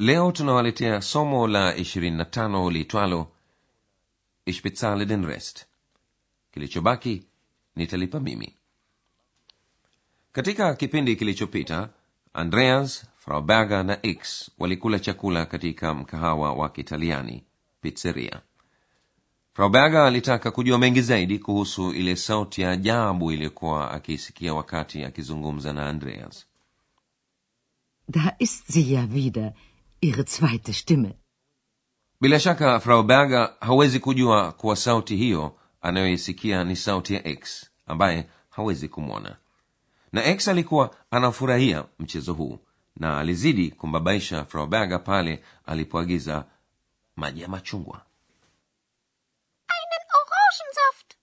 leo 0.00 0.32
tunawaletea 0.32 1.02
somo 1.02 1.46
la 1.46 1.72
25 1.74 2.70
liitwalo 2.72 3.28
ich 4.46 4.62
den 5.06 5.24
rest. 5.26 5.66
Kilichobaki 6.52 7.24
nitalipa 7.76 8.20
mimi. 8.20 8.56
Katika 10.32 10.74
kipindi 10.74 11.16
kilichopita 11.16 11.88
andreas 12.32 13.06
frau 13.16 13.42
berger 13.42 13.84
na 13.84 13.98
x 14.06 14.50
walikula 14.58 14.98
chakula 14.98 15.46
katika 15.46 15.94
mkahawa 15.94 16.52
wa 16.52 16.68
kitaliani 16.68 17.44
pizzeria. 17.80 18.40
Frau 19.52 19.68
berger 19.70 20.00
alitaka 20.00 20.50
kujua 20.50 20.78
mengi 20.78 21.02
zaidi 21.02 21.38
kuhusu 21.38 21.92
ile 21.92 22.16
sauti 22.16 22.62
ya 22.62 22.70
ajabu 22.70 23.32
iliyokuwa 23.32 23.90
akiisikia 23.90 24.54
wakati 24.54 25.04
akizungumza 25.04 25.72
na 25.72 25.88
andreas. 25.88 26.46
Da 28.08 28.34
ist 28.38 28.72
sie 28.72 28.82
ja 28.82 29.06
wieder, 29.06 29.52
ihre 30.00 30.22
zweite 30.22 30.72
Stimme. 30.72 31.16
bila 32.20 32.40
shaka 32.40 32.80
frau 32.80 33.02
berger 33.02 33.54
hawezi 33.60 34.00
kujua 34.00 34.52
kuwa 34.52 34.76
sauti 34.76 35.16
hiyo 35.16 35.56
anayoisikia 35.80 36.64
ni 36.64 36.76
sauti 36.76 37.14
ya 37.14 37.26
x 37.28 37.70
ambaye 37.86 38.28
hawezi 38.50 38.88
kumwona 38.88 39.36
na 40.12 40.24
x 40.24 40.48
alikuwa 40.48 40.96
anafurahia 41.10 41.84
mchezo 41.98 42.32
huu 42.34 42.58
na 42.96 43.18
alizidi 43.18 43.70
kumbabaisha 43.70 44.44
frau 44.44 44.66
berger 44.66 45.04
pale 45.04 45.44
alipoagiza 45.66 46.44
maji 47.16 47.40
ya 47.42 47.48
machungwa 47.48 48.06
Orangensaft. 50.30 51.14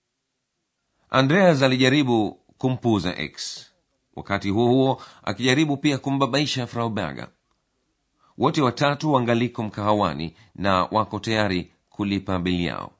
andreas 1.10 1.62
alijaribu 1.62 2.30
kumpuuza 2.58 3.16
x 3.18 3.66
wakati 4.16 4.50
huo 4.50 4.66
huo 4.68 5.02
akijaribu 5.22 5.76
pia 5.76 5.98
kumbabaisha 5.98 6.66
frau 6.66 6.90
berger 6.90 7.28
wote 8.38 8.62
watatu 8.62 9.12
wangaliko 9.12 9.62
mkahawani 9.62 10.34
na 10.54 10.84
wako 10.84 11.18
tayari 11.18 11.72
kulipa 11.90 12.38
bili 12.38 12.64
yao 12.64 12.92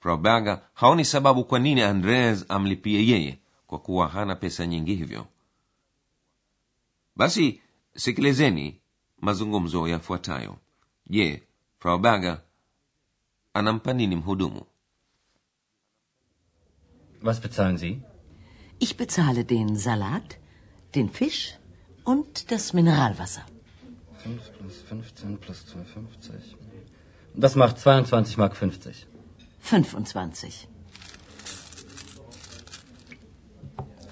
probaga 0.00 0.62
haoni 0.74 1.04
sababu 1.04 1.44
kwa 1.44 1.58
nini 1.58 1.82
andreas 1.82 2.44
amlipie 2.48 3.06
yeye 3.06 3.38
kwa 3.66 3.78
kuwa 3.78 4.08
hana 4.08 4.36
pesa 4.36 4.66
nyingi 4.66 4.94
hivyo 4.94 5.26
basi 7.16 7.60
sikilizeni 7.96 8.80
mazungumzo 9.20 9.88
yafuatayo 9.88 10.56
je 11.06 11.42
frau 11.78 12.00
anampa 13.54 13.92
nini 13.92 14.16
mhudumu 14.16 14.62
Was 17.22 17.40
bezahlen 17.40 17.78
Sie? 17.78 18.02
Ich 18.78 18.96
bezahle 18.96 19.44
den 19.44 19.76
Salat, 19.76 20.38
den 20.94 21.08
Fisch 21.08 21.54
und 22.04 22.50
das 22.50 22.74
Mineralwasser. 22.74 23.44
5 24.26 24.52
plus 24.58 24.82
15 24.90 25.36
plus 25.38 25.64
2,50. 25.74 26.56
Das 27.34 27.54
macht 27.54 27.78
22 27.78 28.36
Mark 28.38 28.56
50. 28.56 29.06
25. 29.60 30.68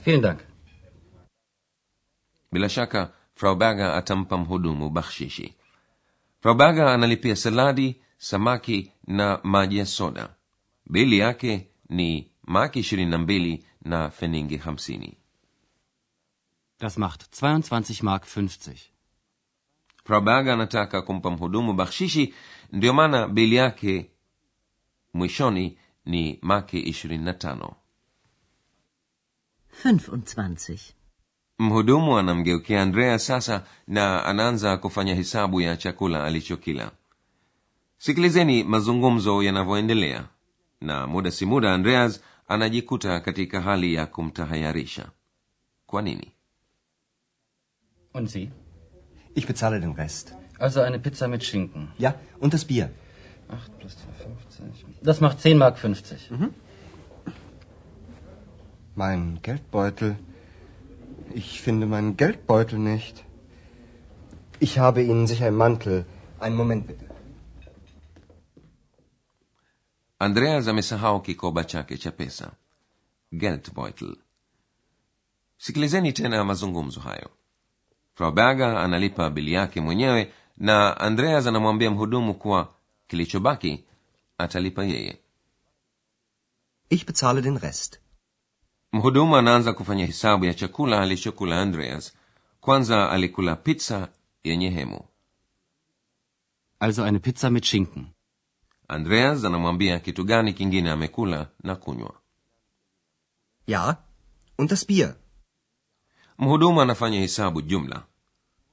Vielen 0.04 0.22
Dank. 0.22 0.40
bila 2.52 2.68
shaka 2.68 3.12
frau 3.34 3.56
berger 3.56 3.90
atampa 3.98 4.36
mhudumu 4.38 4.90
bakshishi 4.90 5.54
frau 6.40 6.54
berger 6.54 6.86
analipia 6.88 7.36
saladi 7.36 8.00
samaki 8.18 8.92
na 9.06 9.40
maji 9.42 9.78
ya 9.78 9.86
soda 9.86 10.28
bili 10.90 11.18
yake 11.18 11.68
ni 11.88 12.30
maki 12.42 12.78
ishirini 12.80 13.10
na 13.10 13.18
mbili 13.18 13.64
na 13.84 14.10
feningi 14.10 14.56
hamsini 14.56 15.16
Das 16.78 16.96
macht 16.98 17.42
22 17.42 18.02
Mark 18.04 18.24
50. 18.24 18.93
Frau 20.04 20.20
berger 20.20 20.52
anataka 20.52 21.02
kumpa 21.02 21.30
mhudumu 21.30 21.72
bakshishi 21.72 22.34
ndiyo 22.72 22.92
maana 22.94 23.28
bili 23.28 23.56
yake 23.56 24.10
mwishoni 25.14 25.78
ni 26.04 26.38
maki 26.42 26.80
ishirini 26.80 27.24
na 27.24 27.32
tano 27.32 27.74
25. 29.84 30.78
mhudumu 31.58 32.18
anamgeukia 32.18 32.82
andrea 32.82 33.18
sasa 33.18 33.64
na 33.86 34.24
anaanza 34.24 34.76
kufanya 34.76 35.14
hesabu 35.14 35.60
ya 35.60 35.76
chakula 35.76 36.24
alichokila 36.24 36.90
sikilizeni 37.98 38.64
mazungumzo 38.64 39.42
yanavyoendelea 39.42 40.28
na 40.80 41.06
muda 41.06 41.30
si 41.30 41.46
muda 41.46 41.74
andreas 41.74 42.20
anajikuta 42.48 43.20
katika 43.20 43.60
hali 43.60 43.94
ya 43.94 44.06
kumtahayarisha 44.06 45.10
kwa 45.86 46.02
nini 46.02 46.30
Und 48.14 48.28
Sie? 48.28 48.50
Ich 49.34 49.46
bezahle 49.46 49.80
den 49.80 49.92
Rest. 49.92 50.34
Also 50.58 50.80
eine 50.80 50.98
Pizza 50.98 51.28
mit 51.28 51.44
Schinken. 51.44 51.88
Ja, 51.98 52.14
und 52.40 52.54
das 52.54 52.64
Bier. 52.64 52.90
8 53.48 53.78
plus 53.78 53.92
2,50. 53.92 55.02
Das 55.02 55.20
macht 55.20 55.40
10 55.40 55.58
Mark 55.58 55.78
50. 55.78 56.30
Mein 58.94 59.40
Geldbeutel. 59.42 60.16
Ich 61.34 61.60
finde 61.60 61.86
meinen 61.86 62.16
Geldbeutel 62.16 62.78
nicht. 62.78 63.24
Ich 64.60 64.78
habe 64.78 65.02
ihn 65.02 65.26
sicher 65.26 65.48
im 65.48 65.56
Mantel. 65.56 66.06
Einen 66.38 66.56
Moment 66.56 66.86
bitte. 66.86 67.04
andreas 70.18 70.68
amesahau 70.68 71.20
kikoba 71.20 71.64
chake 71.64 71.98
cha 71.98 72.10
pesa 72.10 72.46
geldbeutel 73.32 74.16
sikilizeni 75.58 76.12
tena 76.12 76.44
mazungumzo 76.44 77.00
hayo 77.00 77.28
frau 78.14 78.32
berger 78.32 78.76
analipa 78.76 79.30
bili 79.30 79.52
yake 79.52 79.80
mwenyewe 79.80 80.32
na 80.56 81.00
andreas 81.00 81.46
anamwambia 81.46 81.90
mhudumu 81.90 82.34
kuwa 82.34 82.74
kilichobaki 83.06 83.84
atalipa 84.38 84.84
yeye 84.84 85.18
Ich 86.90 87.06
bezahle 87.06 87.42
den 87.42 87.58
Rest. 87.58 88.00
mhudumu 88.92 89.36
anaanza 89.36 89.72
kufanya 89.72 90.06
hesabu 90.06 90.44
ya 90.44 90.54
chakula 90.54 91.00
alichokula 91.02 91.60
andreas 91.62 92.14
kwanza 92.60 93.10
alikula 93.10 93.56
pizza 93.56 94.08
yenye 94.44 94.70
hemu 94.70 95.04
Also 96.80 97.06
eine 97.06 97.18
Pizza 97.18 97.50
mit 97.50 97.64
Schinken. 97.64 98.06
andreas 98.88 99.44
anamwambia 99.44 100.00
kitu 100.00 100.24
gani 100.24 100.52
kingine 100.52 100.90
amekula 100.90 101.48
na 101.62 101.76
kunywa 101.76 102.14
Ja, 103.66 103.96
und 104.58 104.70
das 104.70 104.86
Bier. 104.86 105.14
Mhudumu 106.38 106.80
anafanya 106.80 107.20
hesabu 107.20 107.62
jumla 107.62 108.06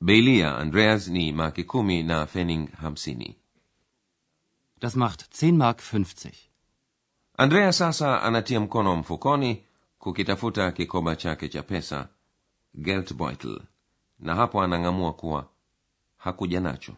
beilia 0.01 0.57
andreas 0.57 1.07
ni 1.07 1.31
maki 1.33 1.63
kumi 1.63 2.03
na 2.03 2.25
fening 2.27 2.69
hamsini 2.71 3.35
Das 4.81 4.95
macht 4.95 5.21
10 5.43 5.51
Mark 5.57 5.79
50. 5.93 6.31
andrea 7.37 7.73
sasa 7.73 8.23
anatia 8.23 8.59
mkono 8.59 8.95
mfukoni 8.95 9.63
kukitafuta 9.99 10.71
kikoba 10.71 11.15
chake 11.15 11.49
cha 11.49 11.63
pesa 11.63 12.09
geldbeutel 12.75 13.61
na 14.19 14.35
hapo 14.35 14.61
anang'amua 14.61 15.13
kuwa 15.13 15.49
hakuja 16.17 16.59
nacho 16.61 16.93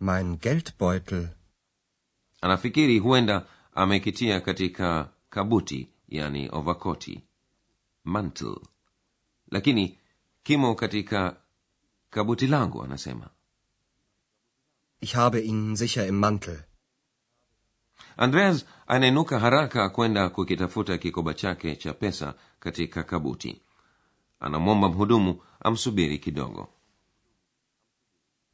Mein 0.00 0.36
Geldbeutel. 0.36 1.28
anafikiri 2.40 2.98
huenda 2.98 3.46
amekitia 3.74 4.40
katika 4.40 5.08
kabuti 5.30 5.88
yani 6.08 6.48
ovakoti 6.52 7.20
mantle 8.04 8.56
lakini 9.50 9.98
kimo 10.42 10.74
katika 10.74 11.36
kabuti 12.10 12.46
langu 12.46 12.82
anasema. 12.84 13.30
Ich 15.00 15.12
habe 15.14 15.40
ihn 15.40 15.76
sicher 15.76 16.06
im 16.08 16.14
Mantel. 16.18 16.62
andreas 18.16 18.66
anainuka 18.86 19.38
haraka 19.38 19.88
kwenda 19.88 20.28
kukitafuta 20.28 20.98
kikoba 20.98 21.34
chake 21.34 21.76
cha 21.76 21.92
pesa 21.92 22.34
katika 22.60 23.02
kabuti. 23.04 23.62
Anamwomba 24.40 24.88
mhudumu 24.88 25.42
amsubiri 25.60 26.18
kidogo. 26.18 26.68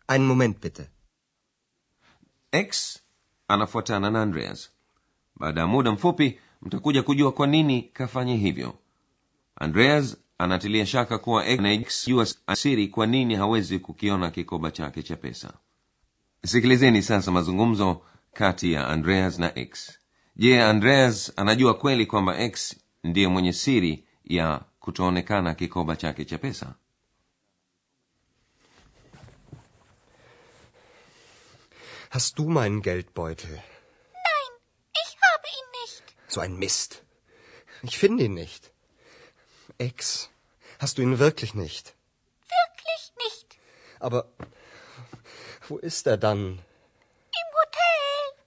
Ein 0.09 0.23
Moment 0.27 0.61
bitte. 0.63 0.91
x 2.53 2.99
anafuatana 3.49 4.11
na 4.11 4.23
andreas. 4.23 4.71
Baada 5.37 5.61
ya 5.61 5.67
muda 5.67 5.93
mfupi 5.93 6.41
mtakuja 6.63 7.03
kujua 7.03 7.33
kwa 7.33 7.47
nini 7.47 7.83
kafanya 7.83 8.35
hivyo. 8.37 8.79
Andreas 9.57 10.17
anatilia 10.39 10.87
shaka 10.87 11.19
kuwa 11.19 11.47
x 11.47 12.09
asiri 12.47 12.89
kwa 12.89 13.07
nini 13.07 13.35
hawezi 13.35 13.79
kukiona 13.79 14.31
kikoba 14.31 14.71
chake 14.71 15.03
cha 15.03 15.17
pesa 15.17 15.53
sikilizeni 16.45 17.03
sasa 17.03 17.31
mazungumzo 17.33 18.03
kati 18.33 18.73
ya 18.73 18.89
andreas 18.89 19.39
na 19.39 19.59
x 19.59 19.99
je 20.37 20.63
andreas 20.63 21.33
anajua 21.37 21.75
kweli 21.75 22.07
kwamba 22.07 22.39
x 22.41 22.77
ndiye 23.05 23.29
mwenye 23.29 23.53
siri 23.53 24.05
ya 24.25 24.65
kutoonekana 24.81 25.55
kikoba 25.55 25.97
chake 25.97 26.25
cha 26.25 26.39
pesa 26.39 26.75
Hast 32.11 32.39
du 32.39 32.49
meinen 32.49 32.83
Geldbeutel? 32.83 33.51
Nein, 33.51 34.53
ich 34.93 35.17
habe 35.21 35.49
ihn 35.59 35.71
nicht. 35.83 36.05
So 36.29 36.41
ein 36.41 36.57
Mist. 36.57 37.03
Ich 37.83 37.99
finde 37.99 38.25
ihn 38.25 38.35
nicht. 38.35 38.71
Ex, 39.79 40.31
hast 40.79 40.99
du 40.99 41.03
ihn 41.03 41.19
wirklich 41.19 41.55
nicht? 41.55 41.95
Wirklich 42.49 43.13
nicht. 43.25 43.59
Aber 44.01 44.29
wo 45.69 45.79
ist 45.79 46.07
er 46.07 46.17
dann? 46.17 46.41
Im 47.41 47.49
Hotel. 47.61 48.45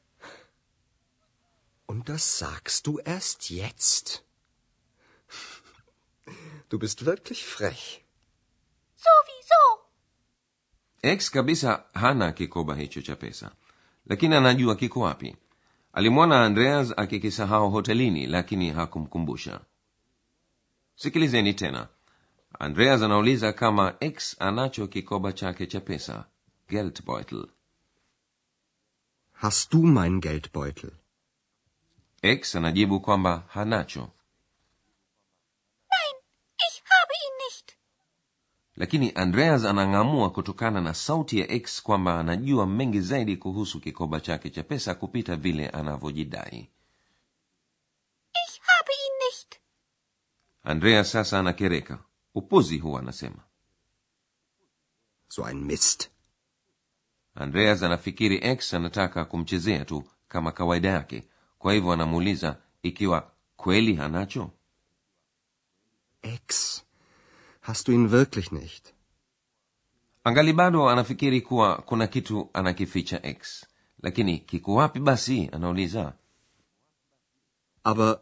Und 1.86 2.10
das 2.10 2.38
sagst 2.40 2.88
du 2.88 3.00
erst 3.00 3.50
jetzt? 3.50 4.24
Du 6.70 6.78
bist 6.80 7.06
wirklich 7.06 7.46
frech. 7.46 8.04
Sowieso. 8.96 9.64
x 11.02 11.32
kabisa 11.32 11.86
hana 11.94 12.32
kikoba 12.32 12.76
hicho 12.76 13.02
cha 13.02 13.16
pesa 13.16 13.52
lakini 14.06 14.36
anajua 14.36 14.76
kiko 14.76 15.00
wapi 15.00 15.36
alimwona 15.94 16.46
andreas 16.46 16.94
akikisahau 16.98 17.70
hotelini 17.72 18.28
lakini 18.28 18.70
hakumkumbusha 18.72 19.62
sikilizeni 21.04 21.54
tena. 21.54 21.88
Andreas 22.60 23.02
anauliza 23.02 23.54
kama 23.54 23.96
x 24.00 24.36
anacho 24.40 24.88
kikoba 24.88 25.34
chake 25.34 25.66
cha 25.68 25.80
pesa. 25.80 26.26
Geldbeutel. 26.70 27.48
Hast 29.32 29.72
du 29.72 29.84
mein 29.84 30.20
Geldbeutel? 30.22 30.92
x 32.22 32.56
anajibu 32.56 33.00
kwamba 33.00 33.44
hanacho. 33.48 34.00
Nein, 35.92 36.16
ich 36.70 36.84
habe 36.84 37.14
ihn 37.26 37.36
nicht. 37.46 37.76
lakini 38.76 39.12
andreas 39.16 39.66
anang'amua 39.66 40.30
kutokana 40.30 40.82
na 40.82 40.94
sauti 40.94 41.40
ya 41.40 41.52
x 41.52 41.84
kwamba 41.84 42.20
anajua 42.20 42.68
mengi 42.68 43.02
zaidi 43.02 43.38
kuhusu 43.38 43.80
kikoba 43.80 44.20
chake 44.20 44.50
cha 44.50 44.64
pesa 44.64 44.96
kupita 44.96 45.36
vile 45.36 45.70
anavyojidai 45.70 46.70
Ich 48.48 48.62
habe 48.62 48.92
ihn 48.94 49.16
nicht. 49.28 49.60
Andreas 50.70 51.12
sasa 51.12 51.40
anakereka. 51.40 52.00
Upuzi 52.36 52.78
huwa 52.78 53.00
anasema. 53.00 53.44
So 55.28 55.48
ein 55.48 55.58
Mist. 55.66 56.10
andreas 57.36 57.84
anafikiri 57.84 58.40
x 58.44 58.74
anataka 58.74 59.26
kumchezea 59.26 59.86
tu 59.86 60.04
kama 60.28 60.52
kawaida 60.52 60.90
yake. 60.90 61.24
Kwa 61.60 61.74
hivyo 61.74 61.92
anamuuliza 61.92 62.58
ikiwa 62.84 63.32
kweli 63.58 63.96
hanacho? 63.96 64.52
X? 66.22 66.84
Hast 67.62 67.88
du 67.88 67.94
ihn 67.94 68.08
wirklich 68.08 68.52
nicht? 68.52 68.94
angali 70.24 70.54
bado 70.54 70.90
anafikiri 70.90 71.42
kuwa 71.42 71.78
kuna 71.78 72.08
kitu 72.08 72.50
anakificha 72.54 73.26
x. 73.26 73.66
Lakini 74.04 74.38
kiko 74.38 74.74
wapi 74.74 75.00
basi? 75.00 75.50
Anauliza. 75.52 76.14
Aber 77.84 78.20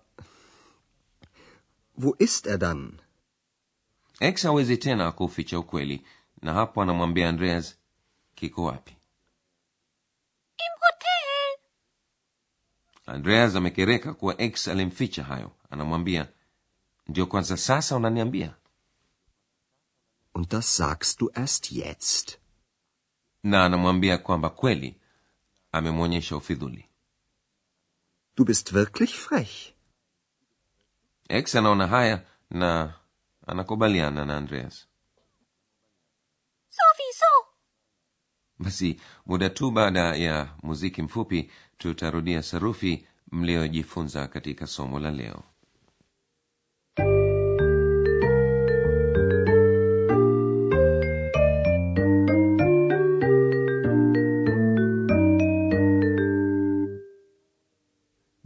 wo 1.97 2.15
ist 2.19 2.45
er 2.47 2.57
dann? 2.57 2.99
x 4.19 4.43
hawezi 4.43 4.77
tena 4.77 5.11
kuficha 5.11 5.59
ukweli 5.59 6.05
na 6.41 6.53
hapo 6.53 6.81
anamwambia 6.81 7.29
andreas 7.29 7.77
kiko 8.35 8.63
wapi 8.63 8.91
Im 10.57 10.73
Hotel. 10.81 11.59
andreas 13.05 13.55
amekereka 13.55 14.13
kuwa 14.13 14.41
x 14.41 14.67
alimficha 14.67 15.23
hayo 15.23 15.51
anamwambia 15.69 16.27
ndio 17.07 17.25
kwanza 17.25 17.57
sasa 17.57 17.95
unaniambia 17.95 18.53
Und 20.33 20.49
das 20.51 20.75
sagst 20.77 21.19
du 21.19 21.31
erst 21.35 21.71
jetzt? 21.71 22.37
na 23.43 23.65
anamwambia 23.65 24.17
kwamba 24.17 24.49
kweli 24.49 24.95
amemwonyesha 25.71 26.37
ufidhuli 26.37 26.85
Du 28.35 28.45
bist 28.45 28.71
wirklich 28.73 29.15
frech. 29.15 29.73
X 31.29 31.55
anaona 31.55 31.87
haya 31.87 32.21
na 32.49 32.93
anakubaliana 33.47 34.25
na 34.25 34.37
andreas. 34.37 34.87
Sofiso 36.69 37.25
basi 38.59 39.01
muda 39.25 39.49
tu 39.49 39.71
baada 39.71 40.15
ya 40.15 40.55
muziki 40.63 41.01
mfupi 41.01 41.51
tutarudia 41.77 42.43
sarufi 42.43 43.07
mliojifunza 43.31 44.27
katika 44.27 44.67
somo 44.67 44.99
la 44.99 45.11
leo 45.11 45.43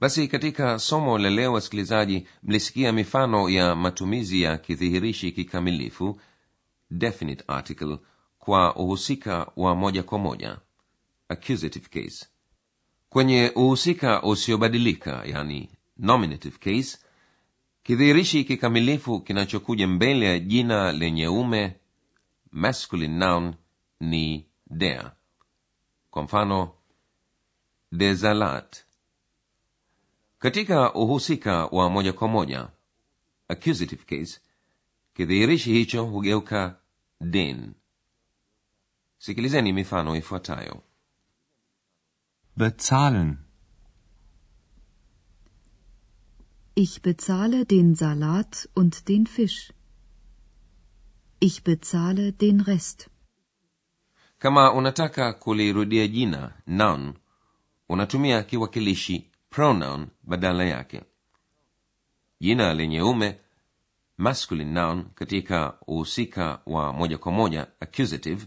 basi 0.02 0.28
katika 0.28 0.80
somo 0.80 1.18
la 1.18 1.30
leo 1.30 1.54
wasikilizaji 1.54 2.28
mlisikia 2.44 2.92
mifano 2.92 3.50
ya 3.50 3.76
matumizi 3.76 4.42
ya 4.42 4.58
kidhihirishi 4.58 5.32
kikamilifu 5.32 6.22
definite 6.92 7.44
article 7.48 7.98
kwa 8.40 8.76
uhusika 8.76 9.52
wa 9.56 9.76
moja 9.76 10.04
kwa 10.04 10.20
moja 10.20 10.58
accusative 11.30 11.88
case. 11.90 12.28
Kwenye 13.10 13.52
uhusika 13.56 14.24
usiobadilika 14.24 15.24
yani 15.26 15.70
nominative 15.98 16.58
case 16.58 16.98
kidhihirishi 17.84 18.44
kikamilifu 18.44 19.20
kinachokuja 19.22 19.88
mbele 19.88 20.26
ya 20.26 20.40
jina 20.40 20.92
lenye 20.92 21.28
ume 21.28 21.76
masculine 22.52 23.18
noun 23.18 23.54
ni 24.00 24.46
dea 24.70 25.12
kwa 26.10 26.24
mfano 26.24 26.72
desalat 27.92 28.91
katika 30.42 30.94
uhusika 30.94 31.66
wa 31.66 31.90
moja 31.90 32.14
kwa 32.14 32.28
moja 32.28 32.70
accusative 33.48 34.04
case 34.04 34.42
kidhihirishi 35.14 35.74
hicho 35.74 36.06
hugeuka 36.06 36.80
den 37.22 37.74
sikilizeni 39.18 39.74
mifano 39.74 40.16
ifuatayo 40.16 40.84
Bezahlen. 42.58 43.38
Ich 46.76 47.02
bezahle 47.02 47.66
den 47.66 47.96
Salat 47.96 48.70
und 48.76 49.08
den 49.08 49.26
Fisch. 49.28 49.74
Ich 51.40 51.64
bezahle 51.64 52.32
den 52.32 52.62
Rest. 52.62 53.08
kama 54.40 54.74
unataka 54.74 55.34
kulirudia 55.34 56.08
jina 56.08 56.54
noun 56.68 57.14
unatumia 57.90 58.44
kiwakilishi 58.44 59.31
pronoun 59.52 60.08
badala 60.24 60.64
yake. 60.64 61.04
Jina 62.40 62.74
lenye 62.74 63.02
ume 63.02 63.40
masculine 64.18 64.72
noun 64.72 65.10
katika 65.16 65.78
uhusika 65.88 66.62
wa 66.66 66.94
moja 66.94 67.18
kwa 67.18 67.32
moja 67.32 67.68
accusative 67.80 68.46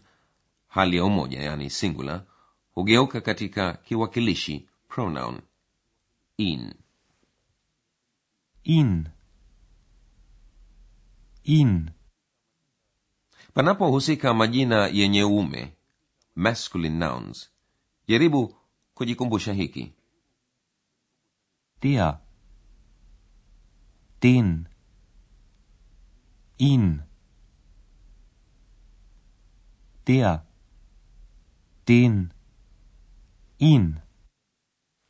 hali 0.68 0.96
ya 0.96 1.04
umoja 1.04 1.40
yani 1.42 1.70
singular 1.70 2.24
hugeuka 2.72 3.20
katika 3.20 3.72
kiwakilishi 3.72 4.68
pronoun 4.88 5.40
in. 6.36 6.74
In. 8.64 9.08
In. 11.42 11.90
Panapohusika 13.54 14.34
majina 14.34 14.86
yenye 14.86 15.24
ume 15.24 15.72
masculine 16.34 16.96
nouns 16.98 17.50
jaribu 18.08 18.54
kujikumbusha 18.94 19.52
hiki 19.52 19.92
Der. 21.84 22.20
Den. 24.22 24.68
Ihn. 26.56 27.02
Der. 30.06 30.46
Den. 31.88 32.32
Ihn. 33.58 34.00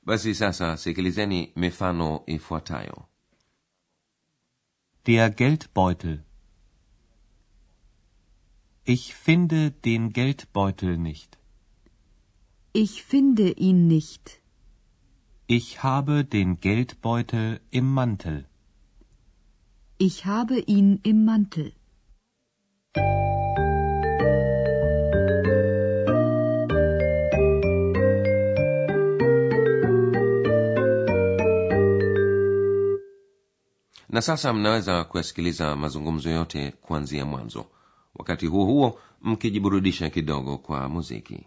basi 0.07 0.35
sasa 0.35 0.77
sikilizeni 0.77 1.53
mifano 1.57 2.25
ifuatayo 2.27 3.09
Der 5.07 5.31
Geldbeutel. 5.31 6.25
Ich 8.85 9.15
finde 9.15 9.71
den 9.71 10.13
Geldbeutel 10.13 10.99
nicht. 10.99 11.39
Ich 12.73 13.03
finde 13.05 13.53
ihn 13.53 13.87
nicht. 13.87 14.44
Ich 15.47 15.83
habe 15.83 16.25
den 16.25 16.59
Geldbeutel 16.59 17.61
im 17.71 17.93
Mantel. 17.93 18.47
Ich 19.99 20.25
habe 20.25 20.59
ihn 20.59 21.01
im 21.03 21.25
Mantel. 21.27 21.73
na 34.09 34.21
sasa 34.23 34.53
mnaweza 34.53 35.05
kuyasikiliza 35.05 35.77
mazungumzo 35.77 36.31
yote 36.31 36.71
kuanzia 36.71 37.25
mwanzo 37.25 37.67
wakati 38.15 38.47
huo 38.47 38.65
huo 38.65 39.01
mkijiburudisha 39.23 40.11
kidogo 40.11 40.59
kwa 40.59 40.89
muziki 40.89 41.47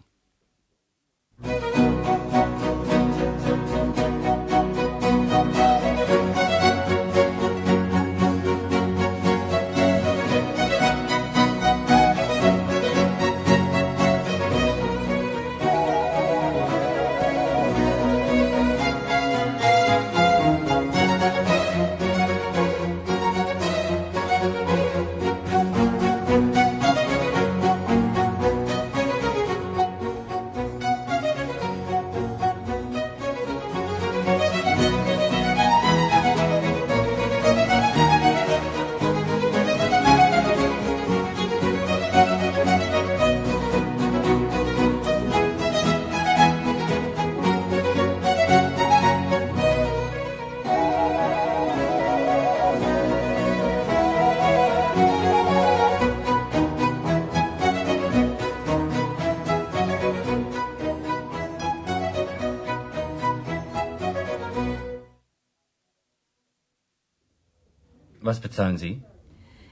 Was 68.20 68.40
bezahlen 68.40 68.78
Sie? 68.78 69.02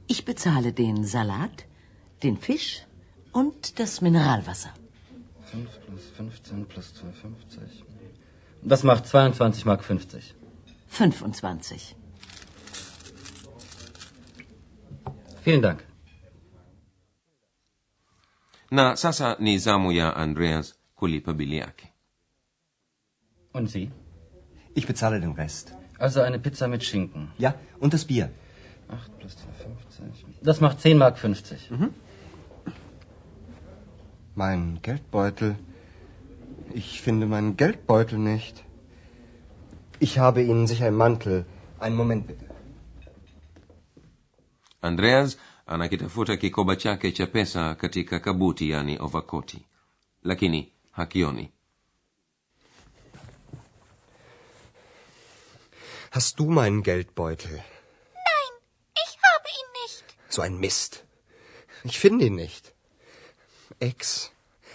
Ich 0.07 0.25
bezahle 0.25 0.73
den 0.73 1.05
Salat, 1.05 1.67
den 2.23 2.37
Fisch 2.37 2.83
und 3.33 3.79
das 3.79 4.01
Mineralwasser. 4.01 4.71
5 5.47 5.81
plus 5.87 6.05
15 6.17 6.67
plus 6.67 6.95
2,50. 6.95 7.83
Das 8.63 8.83
macht 8.83 9.07
22 9.07 9.65
Mark 9.65 9.85
50. 9.85 10.35
25. 10.89 11.97
Vielen 15.43 15.63
Dank. 15.63 15.87
na 18.71 18.97
sasa 18.97 19.37
ni 19.39 19.59
zamu 19.59 19.93
ya 19.93 20.17
andreas 20.17 20.75
kulipa 20.95 21.33
bili 21.33 21.57
yake 21.57 21.93
Und 23.53 23.71
Sie? 23.71 23.91
Ich 24.75 24.87
bezahle 24.87 25.21
den 25.21 25.33
Rest. 25.33 25.73
Also 25.99 26.21
eine 26.21 26.39
Pizza 26.39 26.69
mit 26.69 26.85
Schinken. 26.85 27.31
Ja, 27.39 27.55
und 27.81 27.95
das 27.95 28.05
Bier. 28.05 28.31
8 28.89 29.19
plus 29.19 29.33
2,50. 29.33 30.43
Das 30.43 30.61
macht 30.61 30.81
10 30.81 30.99
Mark 30.99 31.19
50. 31.19 31.71
Mein 34.35 34.79
Geldbeutel. 34.83 35.57
Ich 36.75 37.01
finde 37.01 37.27
meinen 37.27 37.57
Geldbeutel 37.57 38.19
nicht. 38.19 38.65
Ich 39.99 40.19
habe 40.19 40.43
Ihnen 40.43 40.67
sicher 40.67 40.89
im 40.89 40.97
Mantel. 40.97 41.47
Einen 41.81 41.97
Moment 41.97 42.27
bitte. 42.27 42.45
andreas 44.83 45.39
anakitafuta 45.67 46.37
kikoba 46.37 46.77
chake 46.77 47.13
cha 47.13 47.27
pesa 47.27 47.75
katika 47.75 48.21
kabuti 48.21 48.71
yani 48.71 48.99
ovakoti 49.01 49.67
lakini 50.23 50.73
hakioni 50.91 51.53
Hast 56.11 56.39
du 56.39 56.47
meinen 56.51 56.83
Geldbeutel? 56.83 57.53
Nein, 57.53 58.53
ich 58.95 59.19
habe 59.23 59.49
ihn 59.49 59.83
nicht. 59.83 60.05
So 60.29 60.43
ein 60.43 60.57
Mist. 60.59 61.05
Ich 61.85 61.99
finde 61.99 62.27
ihn 62.27 62.35
nicht. 62.35 62.73
Ex, 63.81 64.31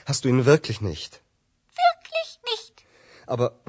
hast 0.05 0.25
du 0.25 0.29
ihn 0.29 0.45
wirklich 0.45 0.81
nicht? 0.81 1.21
Wirklich 1.69 2.39
nicht. 2.51 2.83
Aber 3.25 3.59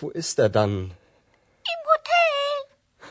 wo 0.00 0.10
ist 0.10 0.38
er 0.38 0.48
dann? 0.48 0.90
Im 0.90 1.80
Hotel. 1.92 3.10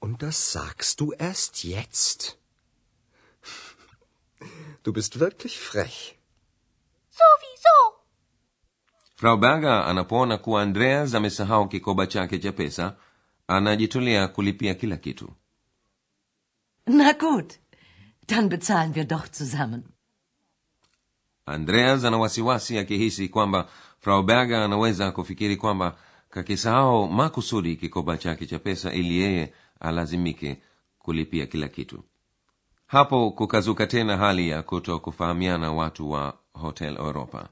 Und 0.00 0.22
das 0.22 0.52
sagst 0.52 1.00
du 1.00 1.12
erst 1.12 1.64
jetzt? 1.64 2.36
Du 4.82 4.92
bist 4.92 5.20
wirklich 5.20 5.58
frech. 5.58 6.19
Frau 9.20 9.36
berger 9.36 9.72
anapoona 9.86 10.36
kuwa 10.38 10.62
andreas 10.62 11.14
amesahau 11.14 11.68
kikoba 11.68 12.06
chake 12.06 12.38
cha 12.38 12.52
pesa 12.52 12.96
anajitolea 13.48 14.28
kulipia 14.28 14.74
kila 14.74 14.96
kitu. 14.96 15.30
Na 16.86 17.12
gut, 17.12 17.52
dann 18.28 18.48
bezahlen 18.48 18.92
wir 18.94 19.04
doch 19.04 19.26
zusammen. 19.32 19.82
andreas 21.46 22.04
ana 22.04 22.18
wasiwasi 22.18 22.78
akihisi 22.78 23.28
kwamba 23.28 23.68
frau 23.98 24.22
berger 24.22 24.56
anaweza 24.62 25.12
kufikiri 25.12 25.56
kwamba 25.56 25.96
kakisahau 26.30 27.08
makusudi 27.08 27.76
kikoba 27.76 28.16
chake 28.16 28.46
cha 28.46 28.58
pesa 28.58 28.92
ili 28.92 29.18
yeye 29.18 29.52
alazimike 29.80 30.62
kulipia 30.98 31.46
kila 31.46 31.68
kitu. 31.68 32.04
Hapo 32.86 33.30
kukazuka 33.30 33.86
tena 33.86 34.16
hali 34.16 34.48
ya 34.48 34.62
kuto 34.62 34.98
kufahamiana 34.98 35.72
watu 35.72 36.10
wa 36.10 36.38
hotel 36.52 36.96
europa 36.96 37.48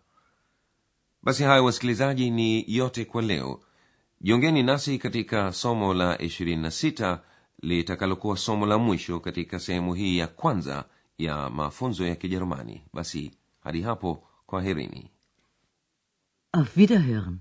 basi 1.23 1.43
hayo 1.43 1.65
wasikilizaji 1.65 2.31
ni 2.31 2.65
yote 2.77 3.05
kwa 3.05 3.23
leo 3.23 3.61
jiongeni 4.21 4.63
nasi 4.63 4.99
katika 4.99 5.53
somo 5.53 5.95
la 5.95 6.17
26 6.17 7.19
litakalokuwa 7.63 8.37
somo 8.37 8.67
la 8.67 8.79
mwisho 8.79 9.21
katika 9.21 9.59
sehemu 9.59 9.95
hii 9.95 10.19
ya 10.19 10.27
kwanza 10.27 10.85
ya 11.19 11.51
mafunzo 11.51 12.07
ya 12.07 12.17
kijerumani 12.17 12.83
basi 12.93 13.31
hadi 13.61 13.83
hapo 13.83 14.25
kwaherini 14.47 15.11
Auf 16.53 16.77
Wiederhören. 16.77 17.37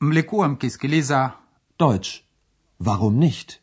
mlikuwa 0.00 0.48
mkisikiliza 0.48 1.32
Deutsch. 1.78 2.20
Warum 2.80 3.14
nicht? 3.18 3.60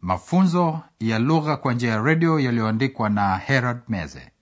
mafunzo 0.00 0.80
ya 1.00 1.18
lugha 1.18 1.56
kwa 1.56 1.74
njia 1.74 1.90
ya 1.90 2.02
redio 2.02 2.40
yaliyoandikwa 2.40 3.08
na 3.08 3.36
herald 3.36 3.80
meze 3.88 4.31